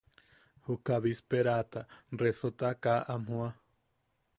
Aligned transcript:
Juka 0.69 0.95
bisperaata, 1.05 1.85
resota 2.25 2.75
kaa 2.87 3.01
am 3.15 3.31
joa. 3.33 3.53